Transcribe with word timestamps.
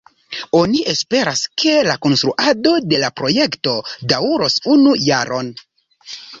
Oni 0.59 0.79
esperas, 0.93 1.43
ke 1.63 1.75
la 1.89 1.97
konstruado 2.07 2.73
de 2.95 3.03
la 3.05 3.13
projekto 3.21 3.77
daŭros 4.15 4.59
unu 4.77 4.99
jaron. 5.13 5.57